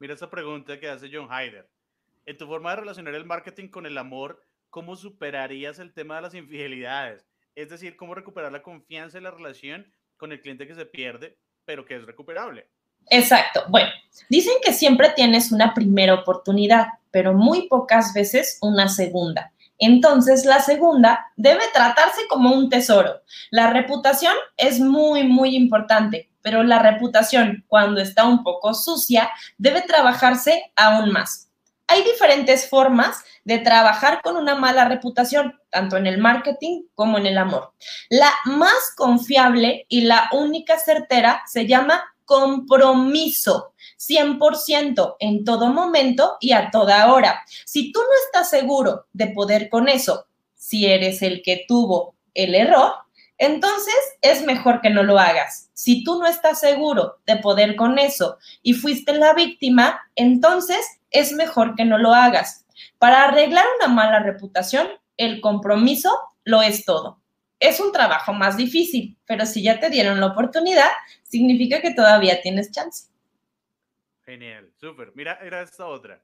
[0.00, 1.68] Mira esa pregunta que hace John Hyder.
[2.26, 6.22] En tu forma de relacionar el marketing con el amor, ¿cómo superarías el tema de
[6.22, 7.26] las infidelidades?
[7.54, 11.38] Es decir, cómo recuperar la confianza en la relación con el cliente que se pierde,
[11.64, 12.68] pero que es recuperable.
[13.08, 13.64] Exacto.
[13.68, 13.90] Bueno,
[14.28, 19.52] dicen que siempre tienes una primera oportunidad, pero muy pocas veces una segunda.
[19.78, 23.22] Entonces, la segunda debe tratarse como un tesoro.
[23.50, 29.80] La reputación es muy, muy importante, pero la reputación, cuando está un poco sucia, debe
[29.82, 31.49] trabajarse aún más.
[31.92, 37.26] Hay diferentes formas de trabajar con una mala reputación, tanto en el marketing como en
[37.26, 37.72] el amor.
[38.08, 43.74] La más confiable y la única certera se llama compromiso.
[43.98, 47.42] 100% en todo momento y a toda hora.
[47.66, 52.54] Si tú no estás seguro de poder con eso, si eres el que tuvo el
[52.54, 52.92] error,
[53.40, 55.70] entonces es mejor que no lo hagas.
[55.72, 61.32] Si tú no estás seguro de poder con eso y fuiste la víctima, entonces es
[61.32, 62.66] mejor que no lo hagas.
[62.98, 66.10] Para arreglar una mala reputación, el compromiso
[66.44, 67.22] lo es todo.
[67.58, 70.90] Es un trabajo más difícil, pero si ya te dieron la oportunidad,
[71.22, 73.08] significa que todavía tienes chance.
[74.26, 75.12] Genial, súper.
[75.14, 76.22] Mira, era esta otra.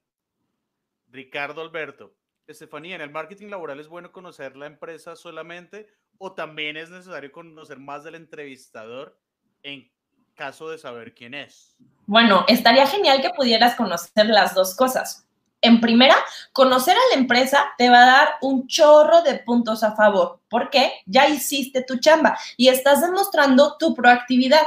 [1.09, 2.12] Ricardo Alberto.
[2.47, 7.33] Estefanía, ¿en el marketing laboral es bueno conocer la empresa solamente o también es necesario
[7.33, 9.19] conocer más del entrevistador
[9.65, 9.91] en
[10.35, 11.77] caso de saber quién es?
[12.07, 15.27] Bueno, estaría genial que pudieras conocer las dos cosas.
[15.61, 16.15] En primera,
[16.53, 20.93] conocer a la empresa te va a dar un chorro de puntos a favor, porque
[21.07, 24.63] ya hiciste tu chamba y estás demostrando tu proactividad.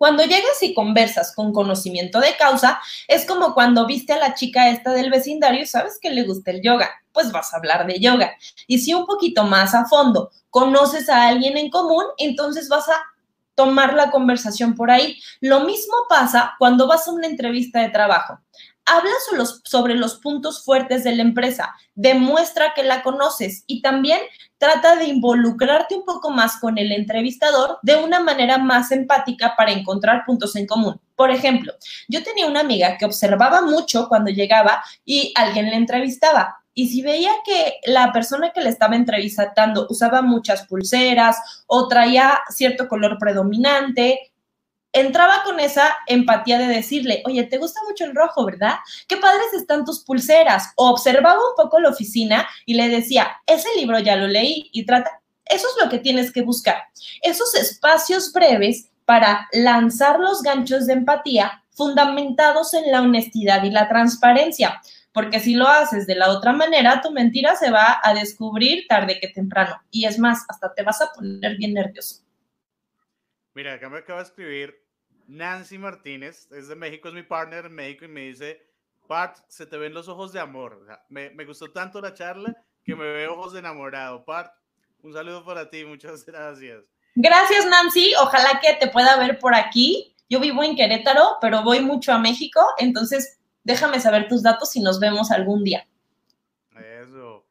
[0.00, 4.70] Cuando llegas y conversas con conocimiento de causa, es como cuando viste a la chica
[4.70, 8.00] esta del vecindario y sabes que le gusta el yoga, pues vas a hablar de
[8.00, 8.32] yoga.
[8.66, 12.98] Y si un poquito más a fondo conoces a alguien en común, entonces vas a
[13.54, 15.20] tomar la conversación por ahí.
[15.42, 18.40] Lo mismo pasa cuando vas a una entrevista de trabajo
[18.86, 19.10] habla
[19.64, 24.20] sobre los puntos fuertes de la empresa, demuestra que la conoces y también
[24.58, 29.72] trata de involucrarte un poco más con el entrevistador de una manera más empática para
[29.72, 31.00] encontrar puntos en común.
[31.14, 31.72] Por ejemplo,
[32.08, 36.56] yo tenía una amiga que observaba mucho cuando llegaba y alguien le entrevistaba.
[36.72, 42.40] Y si veía que la persona que le estaba entrevistando usaba muchas pulseras o traía
[42.48, 44.29] cierto color predominante
[44.92, 48.76] entraba con esa empatía de decirle, oye, te gusta mucho el rojo, ¿verdad?
[49.06, 50.72] Qué padres están tus pulseras.
[50.76, 54.84] O observaba un poco la oficina y le decía, ese libro ya lo leí y
[54.84, 55.20] trata.
[55.44, 56.76] Eso es lo que tienes que buscar.
[57.22, 63.88] Esos espacios breves para lanzar los ganchos de empatía fundamentados en la honestidad y la
[63.88, 64.80] transparencia.
[65.12, 69.18] Porque si lo haces de la otra manera, tu mentira se va a descubrir tarde
[69.18, 69.80] que temprano.
[69.90, 72.22] Y es más, hasta te vas a poner bien nervioso.
[73.54, 74.79] Mira, acá me acaba de escribir
[75.30, 78.66] Nancy Martínez, es de México, es mi partner en México y me dice,
[79.06, 80.84] Pat, se te ven los ojos de amor.
[81.08, 82.52] me, me, gustó tanto la charla
[82.84, 84.24] que me veo ojos de enamorado.
[84.24, 84.52] Pat,
[85.02, 86.84] un saludo para ti, muchas gracias.
[87.14, 88.12] Gracias, Nancy.
[88.20, 90.16] Ojalá que te pueda ver por aquí.
[90.28, 94.80] Yo vivo en Querétaro, pero voy mucho a México, entonces déjame saber tus datos y
[94.80, 95.86] nos vemos algún día.
[97.02, 97.46] Eso.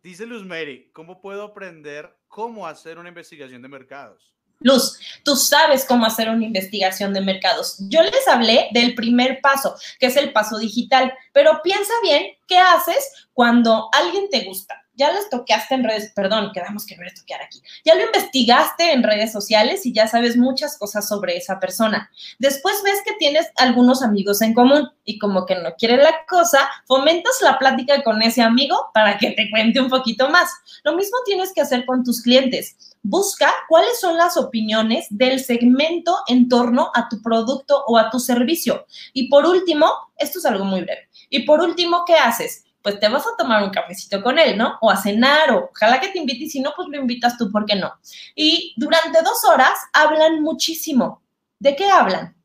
[0.00, 4.35] Dice Luz Mary, ¿cómo puedo aprender cómo hacer una investigación de mercados?
[4.60, 7.76] Luz, tú sabes cómo hacer una investigación de mercados.
[7.88, 12.58] Yo les hablé del primer paso, que es el paso digital, pero piensa bien qué
[12.58, 17.14] haces cuando alguien te gusta ya les toqueaste en redes, perdón, quedamos que no les
[17.14, 21.60] toquear aquí, ya lo investigaste en redes sociales y ya sabes muchas cosas sobre esa
[21.60, 22.10] persona.
[22.38, 26.68] Después ves que tienes algunos amigos en común y como que no quiere la cosa,
[26.86, 30.50] fomentas la plática con ese amigo para que te cuente un poquito más.
[30.84, 32.76] Lo mismo tienes que hacer con tus clientes.
[33.02, 38.18] Busca cuáles son las opiniones del segmento en torno a tu producto o a tu
[38.18, 38.84] servicio.
[39.12, 39.86] Y por último,
[40.18, 41.08] esto es algo muy breve.
[41.30, 42.65] Y por último, ¿qué haces?
[42.86, 44.78] Pues te vas a tomar un cafecito con él, ¿no?
[44.80, 47.50] O a cenar, o ojalá que te invite, y si no, pues lo invitas tú,
[47.50, 47.92] ¿por qué no?
[48.36, 51.20] Y durante dos horas hablan muchísimo.
[51.58, 52.36] ¿De qué hablan?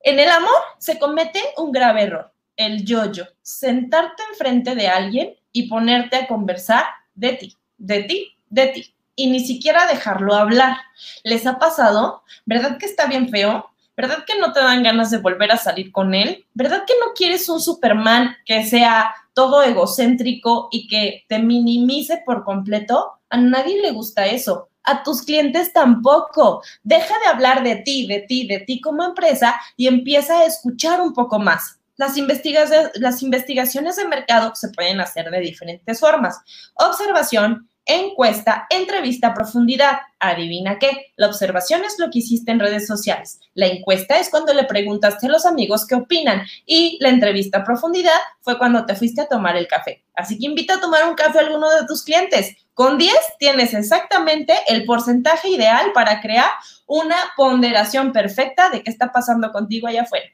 [0.00, 5.66] En el amor se comete un grave error, el yo-yo, sentarte enfrente de alguien y
[5.66, 6.84] ponerte a conversar
[7.14, 10.76] de ti, de ti, de ti, y ni siquiera dejarlo hablar.
[11.24, 12.22] ¿Les ha pasado?
[12.44, 13.70] ¿Verdad que está bien feo?
[13.98, 16.46] ¿Verdad que no te dan ganas de volver a salir con él?
[16.54, 22.44] ¿Verdad que no quieres un Superman que sea todo egocéntrico y que te minimice por
[22.44, 23.14] completo?
[23.28, 24.68] A nadie le gusta eso.
[24.84, 26.62] A tus clientes tampoco.
[26.84, 31.00] Deja de hablar de ti, de ti, de ti como empresa y empieza a escuchar
[31.00, 31.80] un poco más.
[31.96, 36.38] Las, investigaciones de mercado se pueden hacer de diferentes formas.
[36.74, 39.98] Observación, encuesta, entrevista a profundidad.
[40.20, 43.40] Adivina qué, la observación es lo que hiciste en redes sociales.
[43.54, 47.64] La encuesta es cuando le preguntaste a los amigos qué opinan y la entrevista a
[47.64, 50.04] profundidad fue cuando te fuiste a tomar el café.
[50.14, 52.56] Así que invita a tomar un café a alguno de tus clientes.
[52.74, 56.50] Con 10 tienes exactamente el porcentaje ideal para crear
[56.86, 60.26] una ponderación perfecta de qué está pasando contigo allá afuera.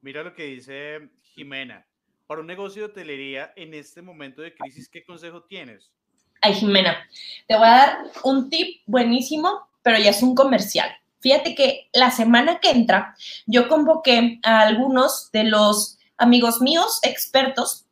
[0.00, 1.86] Mira lo que dice Jimena.
[2.26, 5.90] Para un negocio de hotelería en este momento de crisis, ¿qué consejo tienes?
[6.40, 6.96] Ay, Jimena,
[7.46, 10.90] te voy a dar un tip buenísimo, pero ya es un comercial.
[11.20, 13.14] Fíjate que la semana que entra
[13.46, 17.84] yo convoqué a algunos de los amigos míos expertos.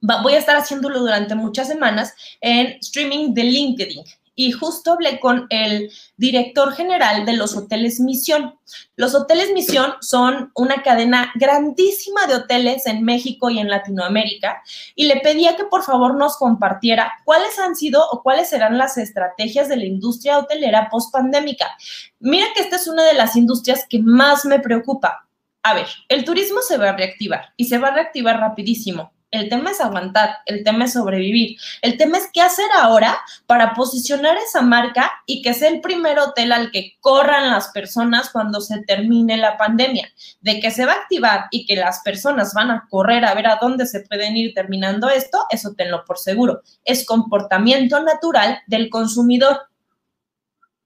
[0.00, 4.04] voy a estar haciéndolo durante muchas semanas en streaming de LinkedIn
[4.34, 8.58] y justo hablé con el director general de los hoteles Misión.
[8.96, 14.62] Los hoteles Misión son una cadena grandísima de hoteles en México y en Latinoamérica
[14.94, 18.98] y le pedía que por favor nos compartiera cuáles han sido o cuáles serán las
[18.98, 21.70] estrategias de la industria hotelera post pandémica.
[22.18, 25.28] Mira que esta es una de las industrias que más me preocupa.
[25.62, 29.12] A ver, el turismo se va a reactivar y se va a reactivar rapidísimo.
[29.34, 33.74] El tema es aguantar, el tema es sobrevivir, el tema es qué hacer ahora para
[33.74, 38.60] posicionar esa marca y que sea el primer hotel al que corran las personas cuando
[38.60, 40.08] se termine la pandemia.
[40.40, 43.48] De que se va a activar y que las personas van a correr a ver
[43.48, 46.62] a dónde se pueden ir terminando esto, eso tenlo por seguro.
[46.84, 49.62] Es comportamiento natural del consumidor.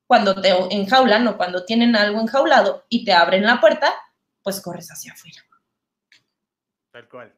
[0.07, 3.93] Cuando te enjaulan o cuando tienen algo enjaulado y te abren la puerta,
[4.43, 5.43] pues corres hacia afuera.
[6.91, 7.35] Tal cual.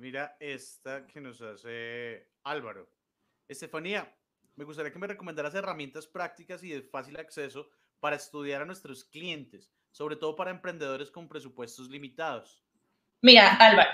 [0.00, 2.88] Mira esta que nos hace Álvaro.
[3.46, 4.10] Estefanía,
[4.56, 7.68] me gustaría que me recomendaras herramientas prácticas y de fácil acceso
[8.00, 12.64] para estudiar a nuestros clientes, sobre todo para emprendedores con presupuestos limitados.
[13.20, 13.90] Mira, Álvaro,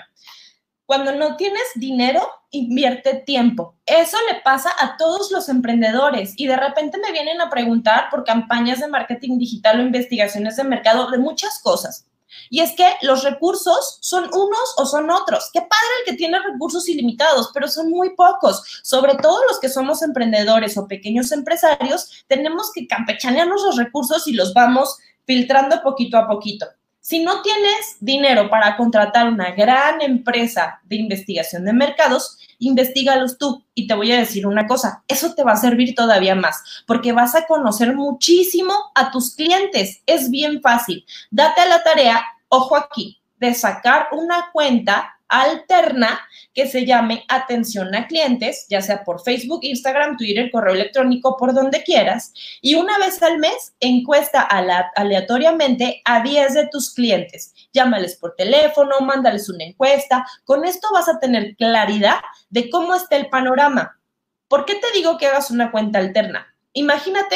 [0.85, 3.77] cuando no tienes dinero, invierte tiempo.
[3.85, 8.23] Eso le pasa a todos los emprendedores y de repente me vienen a preguntar por
[8.23, 12.07] campañas de marketing digital o investigaciones de mercado de muchas cosas.
[12.49, 15.49] Y es que los recursos son unos o son otros.
[15.53, 18.81] Qué padre el que tiene recursos ilimitados, pero son muy pocos.
[18.83, 24.33] Sobre todo los que somos emprendedores o pequeños empresarios, tenemos que campechanear los recursos y
[24.33, 26.65] los vamos filtrando poquito a poquito.
[27.07, 33.63] Si no tienes dinero para contratar una gran empresa de investigación de mercados, investigalos tú.
[33.73, 37.13] Y te voy a decir una cosa, eso te va a servir todavía más, porque
[37.13, 40.01] vas a conocer muchísimo a tus clientes.
[40.05, 41.05] Es bien fácil.
[41.31, 46.19] Date a la tarea, ojo aquí, de sacar una cuenta alterna
[46.53, 51.53] que se llame atención a clientes, ya sea por Facebook, Instagram, Twitter, correo electrónico, por
[51.53, 52.33] donde quieras.
[52.61, 57.53] Y una vez al mes, encuesta aleatoriamente a 10 de tus clientes.
[57.73, 60.25] Llámales por teléfono, mándales una encuesta.
[60.45, 62.19] Con esto vas a tener claridad
[62.49, 63.99] de cómo está el panorama.
[64.47, 66.55] ¿Por qué te digo que hagas una cuenta alterna?
[66.73, 67.35] Imagínate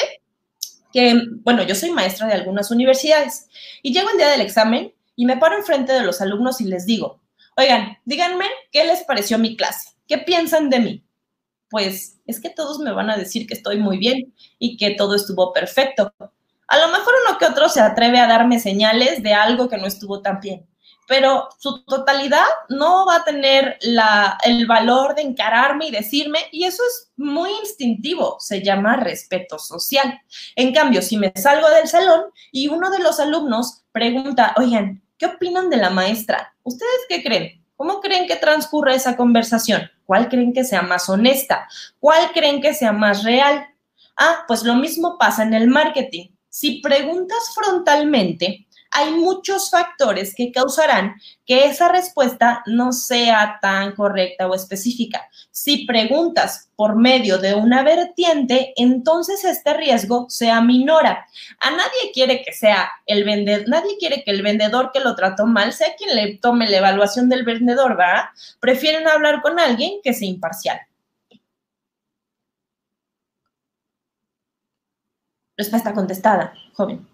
[0.93, 3.47] que, bueno, yo soy maestra de algunas universidades
[3.81, 6.85] y llego el día del examen y me paro enfrente de los alumnos y les
[6.85, 7.21] digo,
[7.57, 11.05] Oigan, díganme qué les pareció mi clase, qué piensan de mí.
[11.69, 15.15] Pues es que todos me van a decir que estoy muy bien y que todo
[15.15, 16.13] estuvo perfecto.
[16.67, 19.85] A lo mejor uno que otro se atreve a darme señales de algo que no
[19.85, 20.65] estuvo tan bien,
[21.07, 26.83] pero su totalidad no va a tener el valor de encararme y decirme, y eso
[26.83, 30.19] es muy instintivo, se llama respeto social.
[30.55, 35.27] En cambio, si me salgo del salón y uno de los alumnos pregunta, oigan, ¿Qué
[35.27, 36.55] opinan de la maestra?
[36.63, 37.63] ¿Ustedes qué creen?
[37.75, 39.83] ¿Cómo creen que transcurre esa conversación?
[40.03, 41.67] ¿Cuál creen que sea más honesta?
[41.99, 43.67] ¿Cuál creen que sea más real?
[44.17, 46.29] Ah, pues lo mismo pasa en el marketing.
[46.49, 51.15] Si preguntas frontalmente, hay muchos factores que causarán
[51.45, 55.27] que esa respuesta no sea tan correcta o específica.
[55.49, 61.25] Si preguntas por medio de una vertiente, entonces este riesgo se aminora.
[61.59, 65.45] A nadie quiere que sea el vendedor, nadie quiere que el vendedor que lo trató
[65.45, 68.25] mal sea quien le tome la evaluación del vendedor, ¿verdad?
[68.59, 70.79] Prefieren hablar con alguien que sea imparcial.
[75.57, 77.10] Respuesta contestada, joven.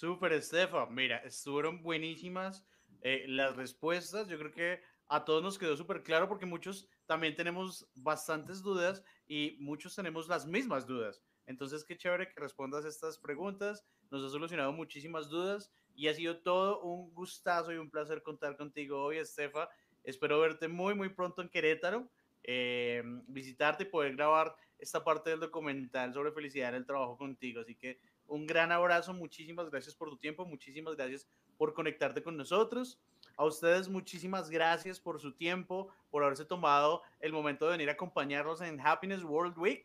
[0.00, 0.86] Súper, Estefa.
[0.86, 2.66] Mira, estuvieron buenísimas
[3.02, 4.28] eh, las respuestas.
[4.28, 9.04] Yo creo que a todos nos quedó súper claro porque muchos también tenemos bastantes dudas
[9.28, 11.22] y muchos tenemos las mismas dudas.
[11.44, 13.84] Entonces, qué chévere que respondas estas preguntas.
[14.10, 18.56] Nos ha solucionado muchísimas dudas y ha sido todo un gustazo y un placer contar
[18.56, 19.68] contigo hoy, Estefa.
[20.02, 22.08] Espero verte muy, muy pronto en Querétaro,
[22.42, 27.60] eh, visitarte y poder grabar esta parte del documental sobre felicidad en el trabajo contigo.
[27.60, 27.98] Así que
[28.30, 31.26] un gran abrazo, muchísimas gracias por tu tiempo, muchísimas gracias
[31.58, 33.00] por conectarte con nosotros.
[33.36, 37.92] A ustedes muchísimas gracias por su tiempo, por haberse tomado el momento de venir a
[37.92, 39.84] acompañarnos en Happiness World Week.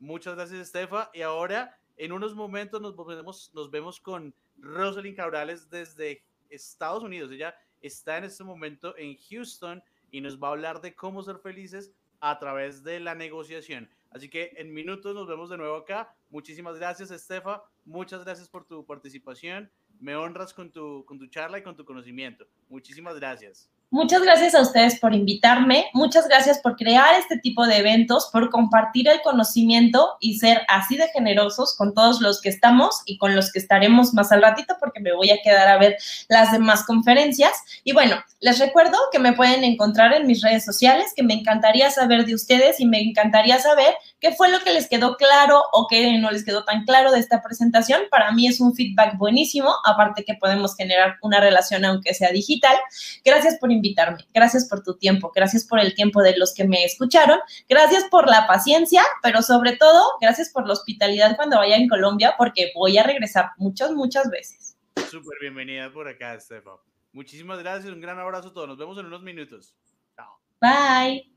[0.00, 1.08] Muchas gracias, Estefa.
[1.14, 7.30] Y ahora, en unos momentos, nos, vemos, con Rosalind Cabrales desde Estados Unidos.
[7.30, 9.80] Ella está en este momento en Houston
[10.10, 13.88] y nos va a hablar de cómo ser felices a través de la negociación.
[14.14, 16.16] Así que en minutos nos vemos de nuevo acá.
[16.30, 17.64] Muchísimas gracias, Estefa.
[17.84, 19.72] Muchas gracias por tu participación.
[19.98, 22.46] Me honras con tu, con tu charla y con tu conocimiento.
[22.68, 23.73] Muchísimas gracias.
[23.90, 28.50] Muchas gracias a ustedes por invitarme, muchas gracias por crear este tipo de eventos, por
[28.50, 33.36] compartir el conocimiento y ser así de generosos con todos los que estamos y con
[33.36, 35.96] los que estaremos más al ratito porque me voy a quedar a ver
[36.28, 37.52] las demás conferencias.
[37.84, 41.90] Y bueno, les recuerdo que me pueden encontrar en mis redes sociales, que me encantaría
[41.90, 45.86] saber de ustedes y me encantaría saber qué fue lo que les quedó claro o
[45.86, 48.04] qué no les quedó tan claro de esta presentación.
[48.10, 52.74] Para mí es un feedback buenísimo, aparte que podemos generar una relación aunque sea digital.
[53.22, 54.26] Gracias por invitarme.
[54.32, 58.26] Gracias por tu tiempo, gracias por el tiempo de los que me escucharon, gracias por
[58.26, 62.96] la paciencia, pero sobre todo, gracias por la hospitalidad cuando vaya en Colombia, porque voy
[62.96, 64.78] a regresar muchas, muchas veces.
[65.10, 66.76] Súper bienvenida por acá, Estefan.
[67.12, 68.68] Muchísimas gracias, un gran abrazo a todos.
[68.68, 69.76] Nos vemos en unos minutos.
[70.16, 70.40] Chao.
[70.62, 71.33] Bye.